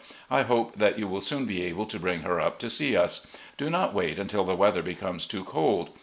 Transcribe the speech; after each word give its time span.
I 0.31 0.41
hope 0.41 0.79
that 0.79 0.97
you 0.97 1.07
will 1.07 1.21
soon 1.21 1.45
be 1.45 1.61
able 1.61 1.85
to 1.85 1.99
bring 1.99 2.21
her 2.21 2.41
up 2.41 2.57
to 2.57 2.71
see 2.71 2.97
us. 2.97 3.27
Do 3.55 3.69
not 3.69 3.93
wait 3.93 4.17
until 4.17 4.43
the 4.43 4.55
weather 4.55 4.81
becomes 4.81 5.27
too 5.27 5.43
cold. 5.43 5.91